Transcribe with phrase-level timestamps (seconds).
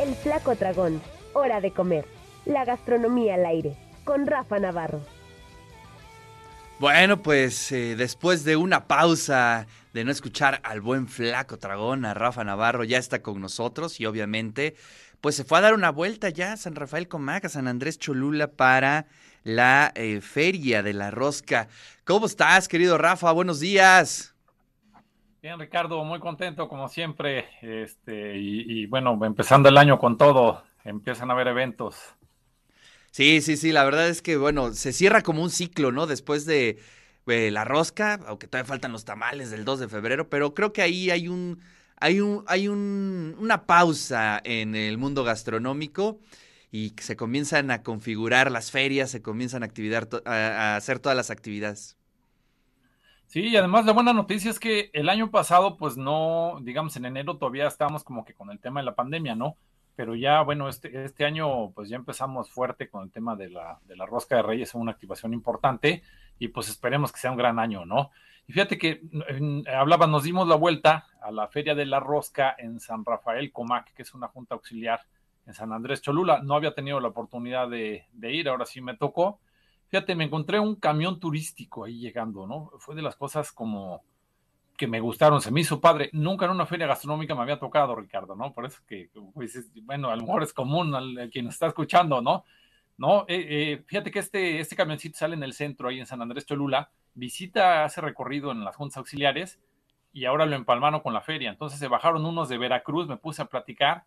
[0.00, 1.02] El Flaco Dragón,
[1.34, 2.06] Hora de Comer,
[2.46, 5.02] la gastronomía al aire, con Rafa Navarro.
[6.78, 12.14] Bueno, pues eh, después de una pausa de no escuchar al buen flaco dragón, a
[12.14, 14.74] Rafa Navarro, ya está con nosotros y obviamente
[15.20, 18.52] pues se fue a dar una vuelta ya a San Rafael Comaca, San Andrés Cholula
[18.52, 19.06] para
[19.44, 21.68] la eh, feria de la rosca.
[22.04, 23.30] ¿Cómo estás, querido Rafa?
[23.32, 24.34] Buenos días.
[25.42, 27.48] Bien, Ricardo, muy contento como siempre.
[27.62, 31.96] Este, y, bueno, empezando el año con todo, empiezan a haber eventos.
[33.10, 36.06] Sí, sí, sí, la verdad es que, bueno, se cierra como un ciclo, ¿no?
[36.06, 36.78] Después de
[37.26, 40.82] eh, la rosca, aunque todavía faltan los tamales del 2 de febrero, pero creo que
[40.82, 41.58] ahí hay un,
[41.96, 46.20] hay un, hay un, una pausa en el mundo gastronómico
[46.70, 51.30] y se comienzan a configurar las ferias, se comienzan a, actividad, a hacer todas las
[51.30, 51.96] actividades.
[53.30, 57.06] Sí, y además la buena noticia es que el año pasado, pues no, digamos, en
[57.06, 59.56] enero todavía estábamos como que con el tema de la pandemia, ¿no?
[60.00, 63.78] pero ya, bueno, este, este año pues ya empezamos fuerte con el tema de la,
[63.84, 66.02] de la rosca de reyes, una activación importante
[66.38, 68.10] y pues esperemos que sea un gran año, ¿no?
[68.46, 69.02] Y fíjate que
[69.70, 73.92] hablaba, nos dimos la vuelta a la Feria de la Rosca en San Rafael Comac,
[73.92, 75.02] que es una junta auxiliar
[75.46, 76.40] en San Andrés Cholula.
[76.42, 79.38] No había tenido la oportunidad de, de ir, ahora sí me tocó.
[79.90, 82.70] Fíjate, me encontré un camión turístico ahí llegando, ¿no?
[82.78, 84.02] Fue de las cosas como,
[84.80, 86.08] que me gustaron, se me hizo padre.
[86.14, 88.54] Nunca en una feria gastronómica me había tocado, Ricardo, ¿no?
[88.54, 89.10] Por eso que,
[89.82, 92.44] bueno, a lo mejor es común al, quien está escuchando, ¿no?
[92.96, 93.26] ¿No?
[93.28, 96.46] Eh, eh, fíjate que este, este camioncito sale en el centro, ahí en San Andrés
[96.46, 99.60] Cholula, visita, hace recorrido en las juntas auxiliares
[100.14, 101.50] y ahora lo empalmaron con la feria.
[101.50, 104.04] Entonces se bajaron unos de Veracruz, me puse a platicar,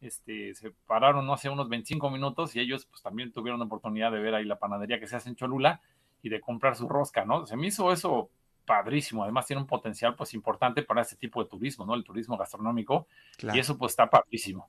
[0.00, 4.12] este, se pararon, no sé, unos 25 minutos y ellos pues también tuvieron la oportunidad
[4.12, 5.80] de ver ahí la panadería que se hace en Cholula
[6.22, 7.46] y de comprar su rosca, ¿no?
[7.46, 8.30] Se me hizo eso
[8.66, 9.22] padrísimo.
[9.22, 11.94] Además tiene un potencial pues importante para este tipo de turismo, ¿no?
[11.94, 13.06] El turismo gastronómico.
[13.54, 14.68] Y eso pues está padrísimo.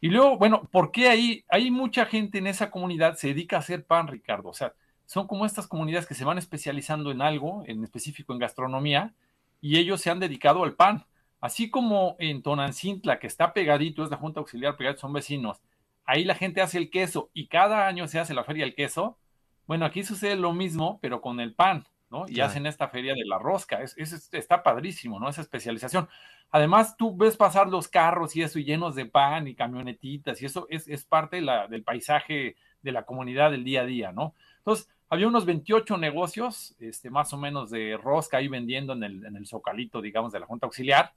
[0.00, 3.60] Y luego, bueno, ¿por qué ahí hay mucha gente en esa comunidad se dedica a
[3.60, 4.48] hacer pan, Ricardo?
[4.48, 4.74] O sea,
[5.06, 9.14] son como estas comunidades que se van especializando en algo, en específico en gastronomía,
[9.60, 11.04] y ellos se han dedicado al pan.
[11.42, 15.60] Así como en Tonancintla, que está pegadito, es la Junta Auxiliar Pegada, son vecinos,
[16.04, 19.18] ahí la gente hace el queso y cada año se hace la feria del queso.
[19.66, 21.84] Bueno, aquí sucede lo mismo, pero con el pan.
[22.28, 23.82] Y hacen esta feria de la rosca.
[23.82, 23.96] Es,
[24.32, 25.28] está padrísimo, ¿no?
[25.28, 26.08] Esa especialización.
[26.50, 30.46] Además, tú ves pasar los carros y eso, y llenos de pan y camionetitas, y
[30.46, 34.34] eso es, parte del paisaje de la comunidad del día a día, ¿no?
[34.58, 39.24] Entonces, había unos 28 negocios, este, más o menos de rosca ahí vendiendo en el,
[39.24, 41.14] en el zocalito, digamos, de la Junta Auxiliar.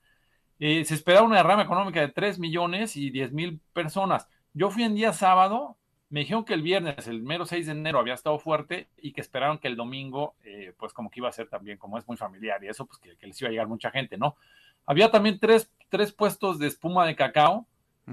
[0.59, 4.29] Eh, se esperaba una derrama económica de 3 millones y 10 mil personas.
[4.53, 5.77] Yo fui en día sábado
[6.09, 9.21] me dijeron que el viernes, el mero 6 de enero, había estado fuerte y que
[9.21, 12.15] esperaron que el domingo, eh, pues como que iba a ser también, como es muy
[12.15, 14.37] familiar y eso, pues que, les iba a llegar mucha gente, ¿no?
[14.85, 17.67] Había también tres, tres puestos de espuma de cacao,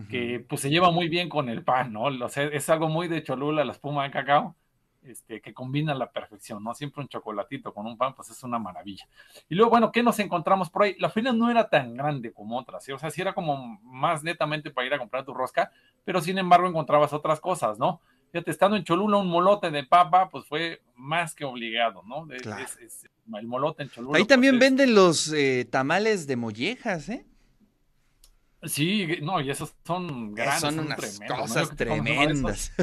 [0.09, 2.05] que pues se lleva muy bien con el pan, ¿no?
[2.05, 4.57] O sea, es algo muy de Cholula, la espuma de cacao
[5.05, 6.75] este, que combina la perfección, ¿no?
[6.75, 9.07] Siempre un chocolatito con un pan, pues es una maravilla.
[9.49, 10.97] Y luego, bueno, ¿qué nos encontramos por ahí?
[10.99, 12.93] La feria no era tan grande como otras, ¿sí?
[12.93, 15.73] o sea, sí era como más netamente para ir a comprar tu rosca,
[16.05, 18.01] pero sin embargo encontrabas otras cosas, ¿no?
[18.31, 22.27] Fíjate, estando en Cholula, un molote de papa, pues fue más que obligado, ¿no?
[22.31, 24.19] el molote en Cholula.
[24.19, 27.27] Ahí también pues, venden los eh, tamales de mollejas, ¿eh?
[28.65, 30.61] Sí, no, y esos son grandes.
[30.61, 32.73] Son, unas cosas tremendas.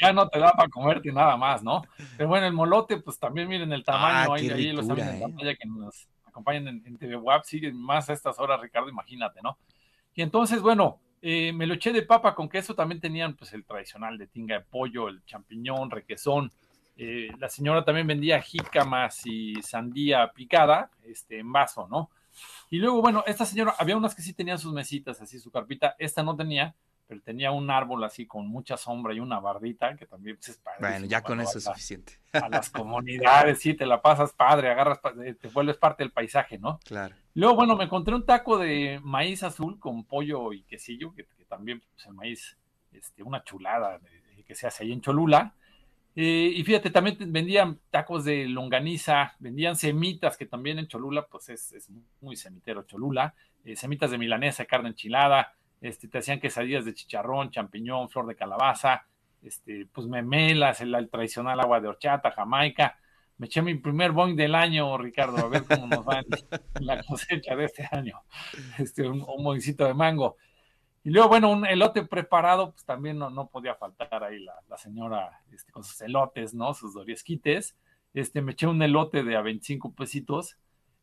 [0.00, 1.82] ya no te da para comerte nada más, ¿no?
[2.16, 5.50] Pero bueno, el molote, pues también miren el tamaño, ah, ahí, los amigos en pantalla
[5.50, 5.56] ¿eh?
[5.56, 9.56] que nos acompañan en, TV Web, siguen más a estas horas, Ricardo, imagínate, ¿no?
[10.14, 13.64] Y entonces, bueno, eh, me lo eché de papa con queso, también tenían pues el
[13.64, 16.52] tradicional de tinga de pollo, el champiñón, requesón.
[16.96, 22.10] Eh, la señora también vendía jícamas y sandía picada, este, en vaso, ¿no?
[22.70, 25.94] Y luego, bueno, esta señora, había unas que sí tenían sus mesitas, así su carpita,
[25.98, 26.74] esta no tenía,
[27.06, 30.58] pero tenía un árbol así con mucha sombra y una bardita, que también pues, es
[30.58, 30.78] padre.
[30.80, 32.18] Bueno, ya con eso es suficiente.
[32.32, 36.58] A las comunidades, sí, te la pasas padre, agarras, eh, te vuelves parte del paisaje,
[36.58, 36.80] ¿no?
[36.84, 37.14] Claro.
[37.34, 41.80] Luego, bueno, me encontré un taco de maíz azul con pollo y quesillo, que, también,
[41.80, 42.56] pues el maíz,
[42.92, 44.00] este, una chulada
[44.44, 45.54] que se hace ahí en Cholula.
[46.16, 51.48] Eh, y fíjate, también vendían tacos de longaniza, vendían semitas, que también en Cholula, pues
[51.48, 51.90] es,
[52.20, 53.34] muy semitero Cholula,
[53.64, 55.54] eh, semitas de milanesa, carne enchilada,
[55.84, 59.06] este, te hacían quesadillas de chicharrón, champiñón, flor de calabaza,
[59.42, 62.98] este, pues memelas, el, tradicional agua de horchata, jamaica.
[63.36, 66.26] Me eché mi primer boing del año, Ricardo, a ver cómo nos va en,
[66.86, 68.22] la cosecha de este año.
[68.78, 70.38] Este, un, un de mango.
[71.02, 74.78] Y luego, bueno, un elote preparado, pues también no, no podía faltar ahí la, la
[74.78, 76.72] señora este, con sus elotes, ¿no?
[76.72, 77.76] Sus doriesquites.
[78.14, 80.56] Este, me eché un elote de a 25 pesitos.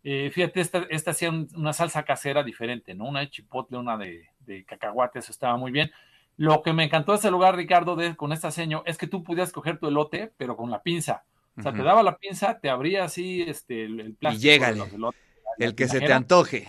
[0.04, 3.06] Eh, fíjate, esta, esta hacía una salsa casera diferente, ¿no?
[3.06, 5.91] Una de chipotle, una de, de cacahuate, eso estaba muy bien.
[6.38, 9.23] Lo que me encantó de ese lugar, Ricardo, de, con esta seño, es que tú
[9.23, 11.23] podías coger tu elote, pero con la pinza.
[11.57, 14.41] O sea, te daba la pinza, te abría así este, el, plástico.
[14.41, 14.83] Y llégale,
[15.59, 16.67] el que se te antoje.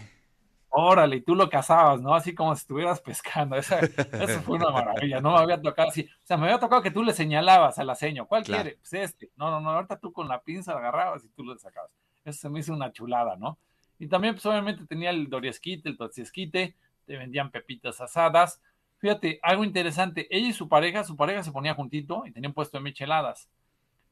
[0.74, 2.14] Órale, y tú lo cazabas, ¿no?
[2.14, 3.56] Así como si estuvieras pescando.
[3.56, 3.76] Eso,
[4.42, 5.20] fue una maravilla.
[5.20, 6.02] No me había tocado así.
[6.02, 8.26] O sea, me había tocado que tú le señalabas a la seño.
[8.26, 8.78] ¿Cuál quiere?
[8.80, 9.30] Pues este.
[9.36, 9.70] No, no, no.
[9.70, 11.90] Ahorita tú con la pinza agarrabas y tú lo sacabas.
[12.24, 13.58] Eso se me hizo una chulada, ¿no?
[13.98, 16.74] Y también, pues obviamente tenía el doriesquite, el totsiesquite,
[17.12, 18.58] te vendían pepitas asadas.
[18.96, 22.78] Fíjate, algo interesante, ella y su pareja, su pareja se ponía juntito y tenían puesto
[22.78, 23.50] de micheladas.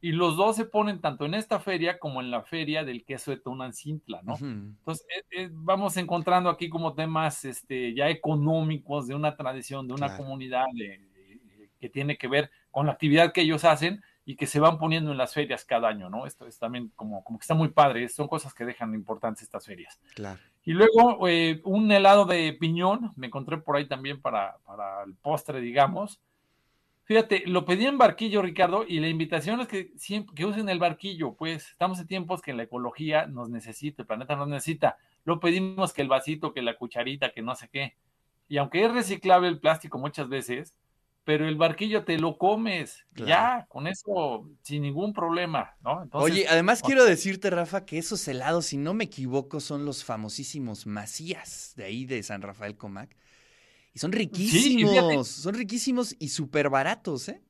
[0.02, 3.30] Y los dos se ponen tanto en esta feria como en la feria del queso
[3.30, 4.36] de Tonancintla, ¿no?
[4.36, 9.94] Entonces, eh, eh, vamos encontrando aquí como temas este, ya económicos de una tradición, de
[9.94, 10.66] una comunidad
[11.80, 15.10] que tiene que ver con la actividad que ellos hacen y que se van poniendo
[15.10, 16.26] en las ferias cada año, ¿no?
[16.26, 19.64] Esto es también como, como que está muy padre, son cosas que dejan importantes estas
[19.64, 19.98] ferias.
[20.14, 20.38] Claro.
[20.64, 25.14] Y luego eh, un helado de piñón, me encontré por ahí también para, para el
[25.14, 26.20] postre, digamos.
[27.04, 30.78] Fíjate, lo pedí en barquillo, Ricardo, y la invitación es que, siempre, que usen el
[30.78, 34.96] barquillo, pues estamos en tiempos que la ecología nos necesita, el planeta nos necesita.
[35.24, 37.96] Lo pedimos que el vasito, que la cucharita, que no sé qué.
[38.48, 40.76] Y aunque es reciclable el plástico muchas veces,
[41.24, 46.08] pero el barquillo te lo comes, ya, con eso, sin ningún problema, ¿no?
[46.12, 50.86] Oye, además quiero decirte, Rafa, que esos helados, si no me equivoco, son los famosísimos
[50.86, 53.14] Macías, de ahí de San Rafael Comac.
[53.92, 57.42] Y son riquísimos, son riquísimos y súper baratos, ¿eh?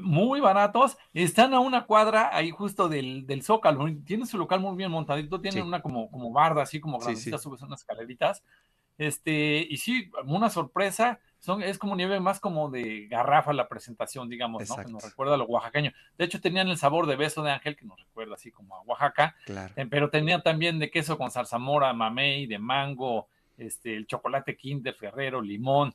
[0.00, 4.76] Muy baratos, están a una cuadra ahí justo del, del Zócalo, tienen su local muy
[4.76, 8.42] bien montadito, tienen una como, como barda, así como grandecita, subes unas escaleritas,
[8.98, 14.28] este, y sí, una sorpresa, son, es como nieve más como de garrafa la presentación,
[14.28, 14.76] digamos, ¿no?
[14.76, 15.92] Que nos recuerda a lo oaxaqueño.
[16.16, 18.82] De hecho, tenían el sabor de beso de ángel, que nos recuerda así como a
[18.82, 19.36] Oaxaca.
[19.44, 19.72] Claro.
[19.76, 24.94] Eh, pero tenían también de queso con zarzamora, mamey, de mango, este, el chocolate Kinder,
[24.94, 25.94] Ferrero, limón.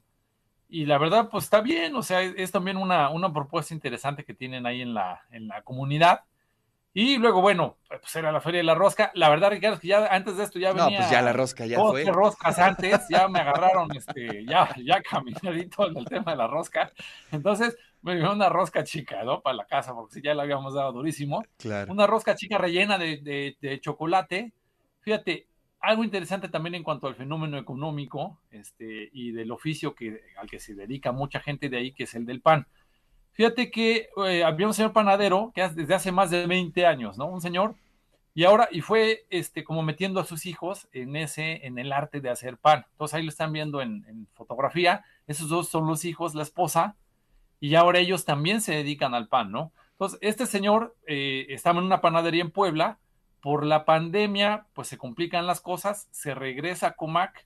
[0.70, 4.34] Y la verdad, pues está bien, o sea, es, también una, una propuesta interesante que
[4.34, 6.22] tienen ahí en la, en la comunidad.
[6.96, 9.12] Y luego, bueno, pues era la Feria de la Rosca.
[9.16, 10.90] La verdad, Ricardo, es que ya antes de esto ya venía.
[10.92, 12.04] No, pues ya la rosca ya fue.
[12.06, 16.92] roscas antes, ya me agarraron, este, ya, ya caminadito en el tema de la rosca.
[17.32, 19.42] Entonces, me dio una rosca chica, ¿no?
[19.42, 21.44] Para la casa, porque si ya la habíamos dado durísimo.
[21.58, 21.92] Claro.
[21.92, 24.54] Una rosca chica rellena de, de, de chocolate.
[25.02, 25.48] Fíjate,
[25.80, 30.60] algo interesante también en cuanto al fenómeno económico este, y del oficio que, al que
[30.60, 32.68] se dedica mucha gente de ahí, que es el del pan.
[33.34, 37.26] Fíjate que eh, había un señor panadero que desde hace más de 20 años, ¿no?
[37.28, 37.76] Un señor,
[38.36, 42.20] y ahora, y fue este, como metiendo a sus hijos en ese, en el arte
[42.20, 42.86] de hacer pan.
[42.92, 45.04] Entonces ahí lo están viendo en, fotografía.
[45.28, 46.96] Esos dos son los hijos, la esposa,
[47.60, 49.72] y ahora ellos también se dedican al pan, ¿no?
[49.92, 52.98] Entonces, este señor eh, estaba en una panadería en Puebla,
[53.40, 57.46] por la pandemia, pues se complican las cosas, se regresa a Comac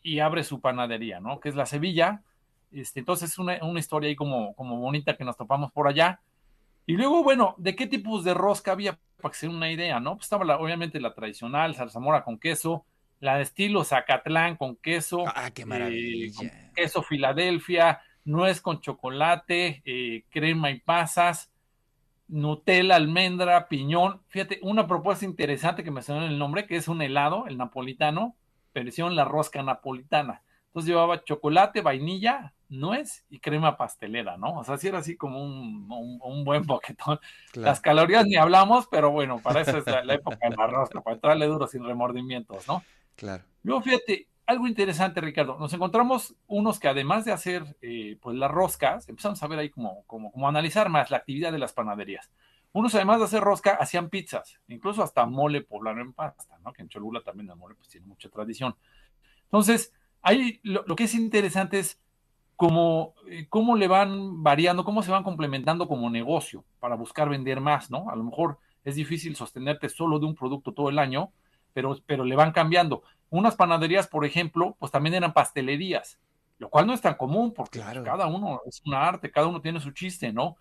[0.00, 1.40] y abre su panadería, ¿no?
[1.40, 2.22] Que es la Sevilla,
[2.72, 6.20] este, entonces es una, historia ahí como, como bonita que nos topamos por allá.
[6.86, 8.98] Y luego, bueno, ¿de qué tipos de rosca había?
[9.20, 10.16] Para que se una idea, ¿no?
[10.16, 12.84] Pues estaba obviamente la tradicional, zarzamora con queso,
[13.20, 15.24] la de estilo Zacatlán con queso.
[15.26, 16.42] Ah, qué maravilla.
[16.42, 21.52] Eh, queso Filadelfia, nuez con chocolate, eh, crema y pasas,
[22.28, 24.22] Nutella, almendra, piñón.
[24.28, 27.58] Fíjate, una propuesta interesante que me sonó en el nombre, que es un helado, el
[27.58, 28.36] napolitano,
[28.74, 30.42] versión la rosca napolitana.
[30.68, 34.58] Entonces llevaba chocolate, vainilla, nuez y crema pastelera, ¿no?
[34.58, 37.20] O sea, sí era así como un, buen boquetón.
[37.54, 41.46] Las calorías ni hablamos, pero bueno, para eso es la, época del arroz, para entrarle
[41.46, 42.82] duro sin remordimientos, ¿no?
[43.14, 43.44] Claro.
[43.62, 48.50] Luego, fíjate, algo interesante, Ricardo, nos encontramos unos que además de hacer eh, pues las
[48.50, 52.30] roscas, empezamos a ver ahí como, como, como analizar más la actividad de las panaderías.
[52.72, 56.72] Unos además de hacer rosca, hacían pizzas, incluso hasta mole poblano en pasta, ¿no?
[56.72, 58.74] Que en Cholula también el mole pues tiene mucha tradición.
[59.44, 62.00] Entonces, ahí lo, que es interesante es
[62.62, 63.16] cómo,
[63.48, 68.08] cómo le van variando, cómo se van complementando como negocio para buscar vender más, ¿no?
[68.08, 71.32] A lo mejor es difícil sostenerte solo de un producto todo el año,
[71.72, 73.02] pero, pero le van cambiando.
[73.30, 76.20] Unas panaderías, por ejemplo, pues también eran pastelerías,
[76.58, 79.80] lo cual no es tan común porque cada uno es un arte, cada uno tiene
[79.80, 80.56] su chiste, ¿no?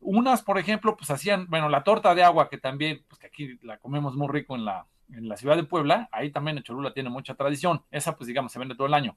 [0.00, 3.58] Unas, por ejemplo, pues hacían, bueno, la torta de agua, que también, pues que aquí
[3.62, 6.92] la comemos muy rico en la, en la ciudad de Puebla, ahí también en Cholula
[6.92, 9.16] tiene mucha tradición, esa pues digamos se vende todo el año,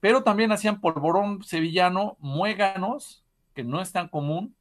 [0.00, 4.56] pero también hacían polvorón sevillano, muéganos, que no es tan común,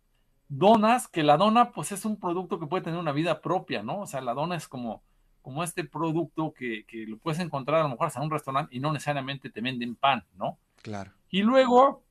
[0.49, 4.01] donas, que la dona pues es un producto que puede tener una vida propia, ¿no?
[4.01, 5.03] O sea, la dona es como,
[5.41, 8.75] como este producto que, que lo puedes encontrar a lo mejor hasta en un restaurante
[8.75, 10.57] y no necesariamente te venden pan, ¿no?
[10.81, 11.11] Claro.
[11.29, 12.03] Y luego,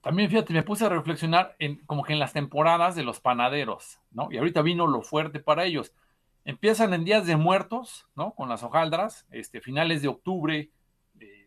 [0.00, 3.98] también fíjate, me puse a reflexionar en como que en las temporadas de los panaderos,
[4.10, 4.28] ¿no?
[4.30, 5.92] Y ahorita vino lo fuerte para ellos
[6.44, 8.34] Empiezan en días de muertos, ¿no?
[8.34, 10.70] Con las hojaldras, este, finales de octubre,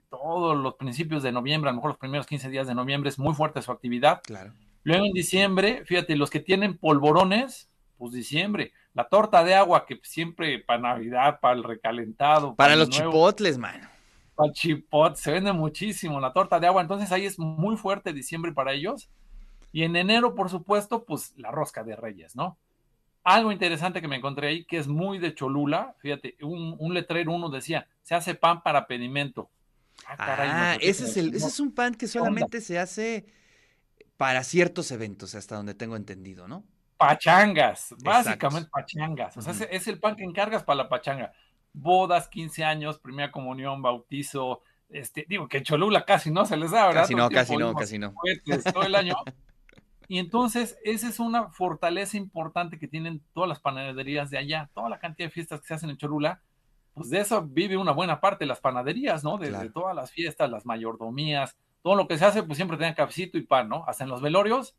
[0.10, 3.20] todos los principios de noviembre, a lo mejor los primeros 15 días de noviembre es
[3.20, 4.22] muy fuerte su actividad.
[4.24, 4.54] Claro.
[4.84, 8.72] Luego en diciembre, fíjate, los que tienen polvorones, pues diciembre.
[8.94, 12.56] La torta de agua que siempre para Navidad, para el recalentado.
[12.56, 13.88] Para, los chipotles, mano.
[14.36, 16.82] Para el chipot, se vende muchísimo la torta de agua.
[16.82, 19.10] Entonces ahí es muy fuerte diciembre para ellos.
[19.72, 22.58] Y en enero, por supuesto, pues la rosca de reyes, ¿no?
[23.24, 27.50] Algo interesante que me encontré ahí, que es muy de Cholula, fíjate, un, letrero, uno
[27.50, 29.50] decía, se hace pan para pedimento.
[30.08, 33.26] Ah, ah ese, es el, ese es un pan que solamente se hace
[34.16, 36.64] para ciertos eventos, hasta donde tengo entendido, ¿no?
[36.98, 39.38] Pachangas, básicamente pachangas.
[39.38, 41.32] O sea, es el pan que encargas para la pachanga.
[41.74, 46.72] Bodas, 15 años, primera comunión, bautizo, este, digo que en Cholula casi no se les
[46.72, 47.02] da, ¿verdad?
[47.02, 48.14] Casi no, casi no, casi no.
[48.74, 49.16] todo el año.
[50.08, 54.90] Y entonces, esa es una fortaleza importante que tienen todas las panaderías de allá, toda
[54.90, 56.42] la cantidad de fiestas que se hacen en Cholula,
[56.98, 59.38] pues de eso vive una buena parte las panaderías, ¿no?
[59.38, 63.38] De, todas las fiestas, las mayordomías, todo lo que se hace, pues siempre tienen cafecito
[63.38, 63.86] y pan, ¿no?
[63.88, 64.76] Hasta en los velorios,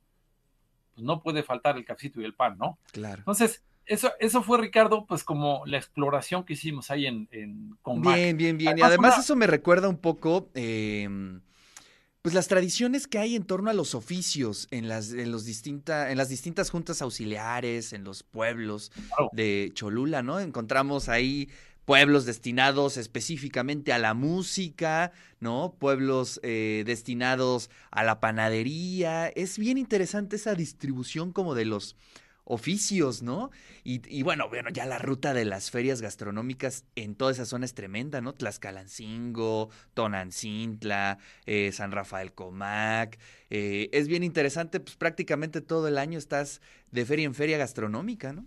[0.95, 2.79] pues no puede faltar el cafecito y el pan, ¿no?
[2.93, 3.19] Claro.
[3.19, 8.37] Entonces, eso, eso fue, Ricardo, pues como la exploración que hicimos ahí en, en Bien,
[8.37, 8.77] bien, bien.
[8.77, 11.41] y además eso me recuerda un poco, em,
[12.21, 16.11] pues las tradiciones que hay en torno a los oficios en las, en los distinta,
[16.11, 18.93] en las distintas juntas auxiliares, en los pueblos
[19.33, 20.41] de Cholula, ¿no?
[20.41, 21.49] Encontramos ahí
[21.89, 25.75] pueblos destinados específicamente a la música, ¿no?
[25.79, 29.29] Pueblos eh, destinados a la panadería.
[29.29, 31.97] Es bien interesante esa distribución como de los
[32.45, 33.51] oficios, ¿no?
[33.85, 37.73] Y, bueno, bueno, ya la ruta de las ferias gastronómicas en toda esa zona es
[37.73, 38.35] tremenda, ¿no?
[38.35, 41.17] Tlaxcalancingo, Tonancintla,
[41.47, 43.19] eh, San Rafael Comac.
[43.49, 48.35] Eh, es bien interesante, pues prácticamente todo el año estás de feria en feria gastronómica,
[48.35, 48.45] ¿no?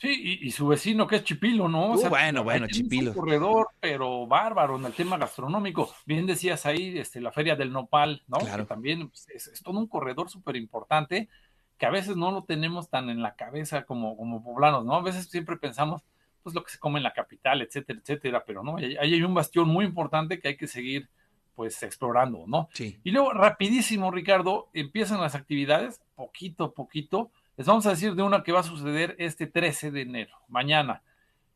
[0.00, 1.92] Sí, y, su vecino que es Chipilo, ¿no?
[1.92, 3.10] Uh, bueno, bueno, Chipilo.
[3.10, 5.92] Un corredor, pero bárbaro en el tema gastronómico.
[6.06, 8.38] Bien decías ahí, este, la feria del Nopal, ¿no?
[8.38, 8.62] Claro.
[8.62, 11.28] Que también pues, es, todo un corredor súper importante
[11.76, 14.94] que a veces no lo tenemos tan en la cabeza como, como poblanos, ¿no?
[14.94, 16.02] A veces siempre pensamos,
[16.42, 19.34] pues lo que se come en la capital, etcétera, etcétera, pero no, ahí hay un
[19.34, 21.10] bastión muy importante que hay que seguir,
[21.54, 22.70] pues, explorando, ¿no?
[22.72, 22.98] Sí.
[23.04, 27.30] Y luego, rapidísimo, Ricardo, empiezan las actividades, poquito a poquito,
[27.60, 31.02] les vamos a decir de una que va a suceder este 13 de enero, mañana.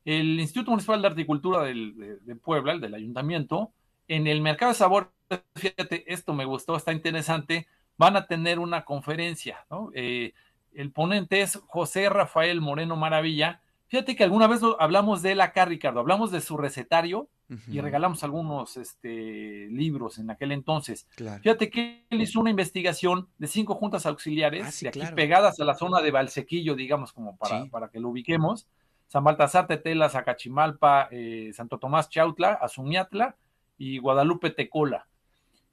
[0.05, 3.73] El Instituto Municipal de Articultura de, Puebla, el del ayuntamiento,
[4.07, 5.13] en el mercado de sabor,
[5.55, 9.93] fíjate, esto me gustó, está interesante, van a tener una conferencia, ¿no?
[9.95, 10.35] Eh,
[10.75, 13.63] el ponente es José Rafael Moreno Maravilla.
[13.87, 17.29] Fíjate que alguna vez hablamos de él acá, Ricardo, hablamos de su recetario,
[17.69, 21.07] y regalamos algunos este, libros en aquel entonces.
[21.43, 25.75] Fíjate que él hizo una investigación de cinco juntas auxiliares, ah, aquí pegadas a la
[25.75, 28.67] zona de Valsequillo, digamos, como para, para que lo ubiquemos.
[29.07, 33.37] San Baltasar, Tetela, Zacachimalpa, eh, Santo Tomás Chautla, Azumiatla
[33.77, 35.07] y Guadalupe Tecola.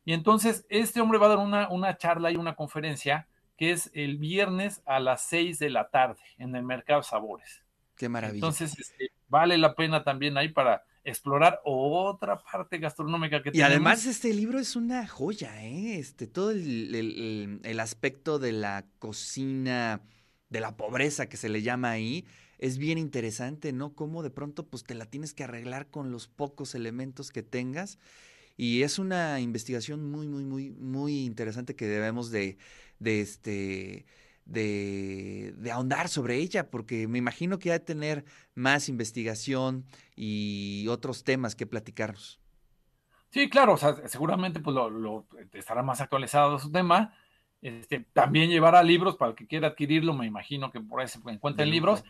[0.03, 3.91] Y entonces este hombre va a dar una, una charla y una conferencia que es
[3.93, 7.63] el viernes a las seis de la tarde en el Mercado Sabores.
[7.95, 8.37] Qué maravilla.
[8.37, 14.05] Entonces, este, vale la pena también ahí para explorar otra parte gastronómica que y además
[14.05, 15.97] este libro es una joya, ¿eh?
[15.97, 20.01] Este, todo el, el, aspecto de la cocina,
[20.49, 22.25] de la pobreza que se le llama ahí,
[22.59, 23.93] es bien interesante, ¿no?
[23.93, 27.97] Cómo de pronto pues te la tienes que arreglar con los pocos elementos que tengas.
[28.57, 32.57] Y es una investigación muy, muy, muy, muy interesante que debemos de,
[32.99, 34.05] de este
[34.45, 41.23] de, ahondar sobre ella, porque me imagino que ha de tener más investigación y otros
[41.23, 42.39] temas que platicarnos.
[43.29, 47.13] Sí, claro, o sea, seguramente pues lo, estará más actualizado su tema.
[47.61, 51.19] Este, también llevará libros para el que quiera adquirirlo, me imagino que por ahí se
[51.27, 52.03] encuentren libros,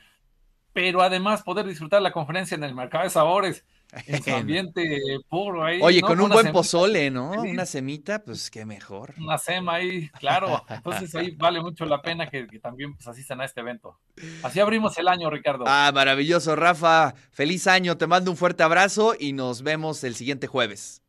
[0.74, 3.66] pero además poder disfrutar la conferencia en el mercado de sabores
[4.06, 5.80] en su ambiente puro ahí.
[5.82, 7.32] Oye, con un buen pozole, ¿no?
[7.32, 9.14] Una semita, pues qué mejor.
[9.18, 10.64] Una sema ahí, claro.
[10.70, 13.98] Entonces ahí vale mucho la pena que, también pues, asistan a este evento.
[14.44, 15.66] Así abrimos el año, Ricardo.
[15.68, 17.14] Ah, maravilloso, Rafa.
[17.32, 21.02] Feliz año, te mando un fuerte abrazo y nos vemos el siguiente jueves.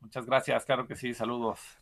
[0.00, 1.58] Muchas gracias, claro que sí, saludos.